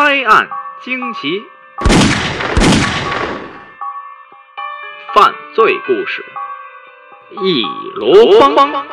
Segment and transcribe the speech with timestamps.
[0.00, 0.48] 拍案
[0.84, 1.42] 惊奇，
[5.12, 6.24] 犯罪故事
[7.42, 7.64] 一
[7.98, 8.86] 箩筐。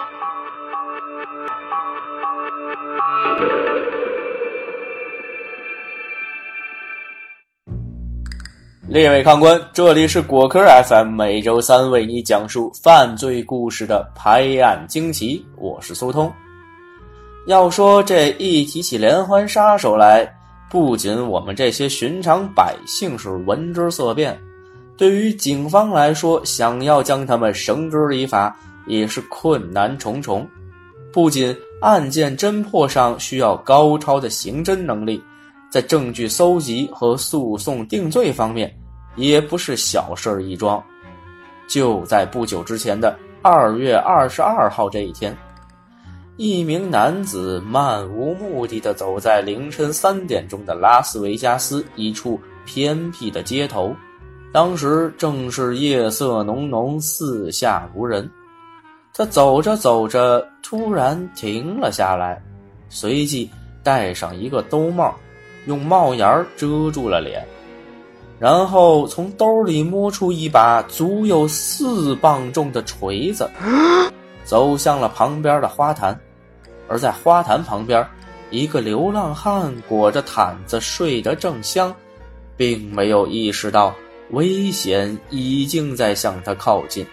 [8.89, 16.33] 列位看官，这里是果壳 FM，每周三为你讲述犯罪故事的拍案惊奇，我是苏通。
[17.45, 20.27] 要说这一提起连环杀手来，
[20.69, 24.39] 不仅我们这些寻常百姓是闻之色变，
[24.97, 28.55] 对于警方来说，想要将他们绳之以法
[28.87, 30.47] 也是困难重重。
[31.13, 35.23] 不仅案件侦破上需要高超的刑侦能力。
[35.71, 38.73] 在证据搜集和诉讼定罪方面，
[39.17, 40.81] 也不是小事儿一桩。
[41.67, 45.35] 就在不久之前的二月二十二号这一天，
[46.37, 53.95] 一名男子漫无目的地走在凌晨三点钟的拉斯维加斯一处偏僻的街头，
[54.51, 58.29] 当时正是夜色浓浓，四下无人。
[59.13, 62.43] 他走着走着，突然停了下来，
[62.89, 63.49] 随即
[63.81, 65.15] 戴上一个兜帽。
[65.67, 67.43] 用帽檐遮住了脸，
[68.37, 73.49] 然后从兜里摸出一把足有四磅重的锤子，
[74.45, 76.17] 走向了旁边的花坛。
[76.87, 78.07] 而在花坛旁边，
[78.51, 81.93] 一个流浪汉裹着毯子睡得正香，
[82.55, 83.93] 并没有意识到
[84.29, 87.05] 危险已经在向他靠近。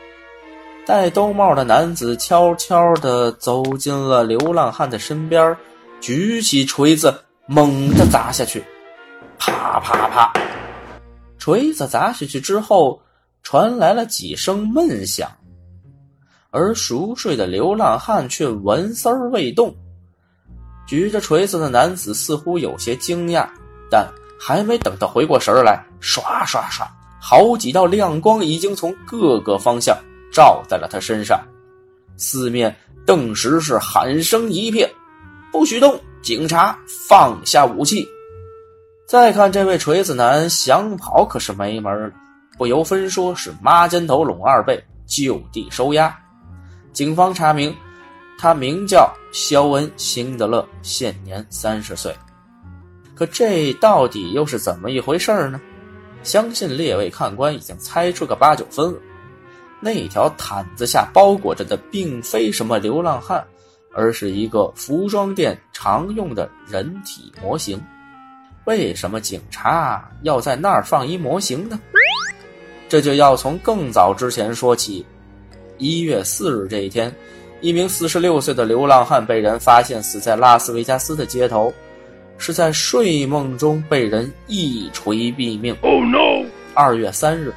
[0.87, 5.57] 戴兜帽的男子悄悄地走进了流浪汉的身边，
[6.01, 7.13] 举起锤子。
[7.47, 8.65] 猛地砸下去，
[9.37, 10.33] 啪啪啪！
[11.39, 13.03] 锤子砸下去之后，
[13.43, 15.29] 传来了几声闷响，
[16.53, 19.75] 而熟睡的流浪汉却纹丝儿未动。
[20.87, 23.49] 举着锤子的男子似乎有些惊讶，
[23.91, 24.07] 但
[24.39, 26.87] 还没等他回过神来，唰唰唰，
[27.21, 29.97] 好几道亮光已经从各个方向
[30.31, 31.43] 照在了他身上，
[32.19, 32.77] 四面
[33.07, 34.89] 顿时是喊声一片
[35.51, 36.79] ：“不许动！”警察
[37.09, 38.07] 放下武器，
[39.09, 42.13] 再看这位锤子男想跑可是没门了
[42.57, 46.17] 不由分说是妈肩头拢二背，就地收押。
[46.93, 47.75] 警方查明，
[48.39, 52.15] 他名叫肖恩·辛德勒，现年三十岁。
[53.15, 55.61] 可这到底又是怎么一回事呢？
[56.23, 58.99] 相信列位看官已经猜出个八九分了。
[59.81, 63.45] 那条毯子下包裹着的，并非什么流浪汉。
[63.95, 67.79] 而是一个服装店常用的人体模型。
[68.65, 71.79] 为什么警察要在那儿放一模型呢？
[72.89, 75.05] 这就要从更早之前说起。
[75.79, 77.15] 一月四日这一天，
[77.61, 81.73] 一名四十六岁的流浪汉被人发现死在拉斯维加斯的街头，
[82.39, 85.77] 是在睡梦中被人一锤毙命。
[85.83, 86.47] Oh no！
[86.75, 87.53] 二月三日，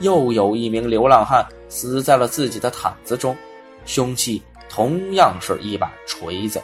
[0.00, 3.36] 又有一名流浪汉死在了自己的毯子中，
[3.84, 4.42] 凶器。
[4.72, 6.62] 同样是一把锤子。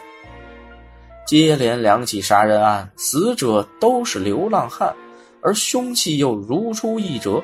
[1.26, 4.94] 接连两起杀人案，死者都是流浪汉，
[5.42, 7.42] 而凶器又如出一辙。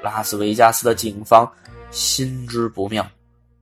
[0.00, 1.50] 拉斯维加斯的警方
[1.94, 3.08] 心知不妙，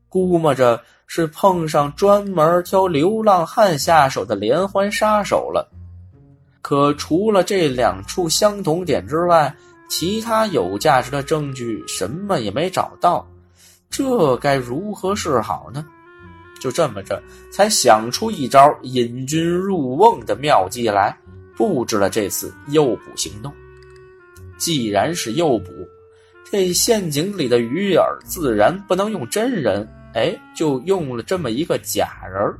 [0.08, 5.70] 估摸着是碰上专门挑流浪汉下手的连环杀手了。
[6.62, 9.54] 可除了这两处相同点之外，
[9.90, 13.26] 其他有价值的证据什么也没找到，
[13.90, 15.84] 这该如何是好呢？
[16.58, 17.22] 就这么着，
[17.52, 21.14] 才想出一招引君入瓮的妙计来，
[21.54, 23.52] 布置了这次诱捕行动。
[24.56, 25.70] 既然是诱捕，
[26.50, 32.54] 这陷阱里的鱼饵自然不能用真人，哎，就用了这么一个假人。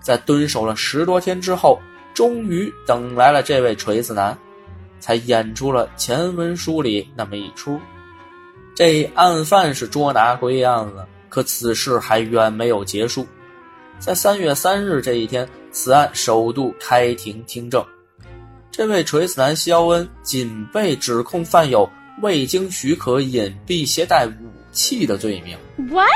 [0.00, 1.80] 在蹲守了十多天之后，
[2.12, 4.36] 终于等来了这位锤子男，
[5.00, 7.80] 才演出了前文书里那么一出。
[8.74, 11.08] 这案犯是捉拿归案了。
[11.30, 13.26] 可此事还远没有结束，
[13.98, 17.84] 在三月三日这一天，此案首度开庭听证。
[18.70, 21.90] 这位锤子男肖恩仅被指控犯有
[22.22, 24.32] 未经许可隐蔽携带武
[24.72, 25.58] 器的罪名。
[25.90, 26.08] What？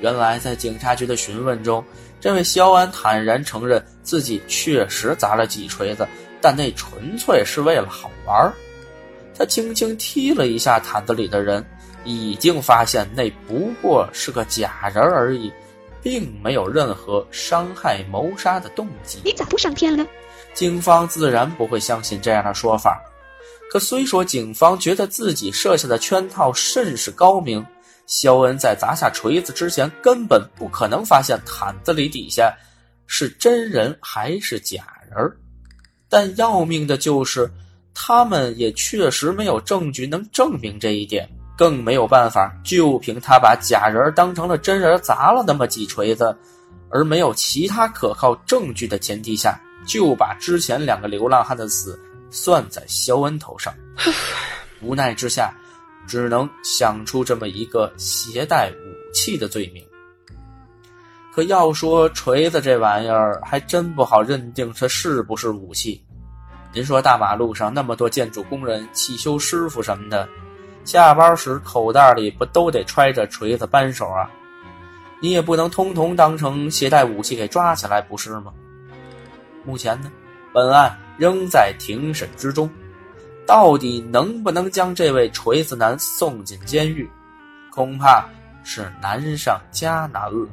[0.00, 1.84] 原来在警察局的询问中，
[2.20, 6.06] 这位肖恩坦然承认自己确实砸了几锤子，
[6.40, 8.52] 但那纯粹是为了好玩。
[9.36, 11.64] 他轻轻踢了一下毯子里的人。
[12.04, 15.52] 已经发现那不过是个假人而已，
[16.02, 19.20] 并没有任何伤害、谋杀的动机。
[19.24, 20.04] 你咋不上天了？
[20.52, 23.00] 警方自然不会相信这样的说法。
[23.70, 27.64] 可虽说警方觉得自己设下的圈套甚是高明，
[28.06, 32.54] 肖恩在砸下锤子之前根本不可能发现毯子里底下
[33.06, 35.32] 是真人还是假人。
[36.08, 37.50] 但要命的就是，
[37.94, 46.36] 他们也确实没有证据能证明这一点，更没有办法就凭他把假人当成了真人砸了那么几锤子，
[46.90, 51.98] 而没有其他可靠证据的前提下，就把之前两个流浪汉的死
[52.32, 53.72] 算在肖恩头上。
[54.80, 55.54] 无奈之下，
[56.08, 59.84] 只能想出这么一个携带武器的罪名。
[61.32, 66.04] 可要说锤子这玩意儿，还真不好认定它是不是武器。
[66.72, 70.28] 您说大马路上那么多建筑工人、汽修师傅什么的，
[70.84, 74.28] 下班时口袋里不都得揣着锤子扳手啊？
[75.20, 78.52] 你也不能通通当成携带武器给抓起来，不是吗？
[79.64, 80.10] 目前呢，
[80.52, 82.68] 本案仍在庭审之中，
[83.46, 87.08] 到底能不能将这位锤子男送进监狱，
[87.70, 88.28] 恐怕
[88.62, 90.48] 是难上加难了。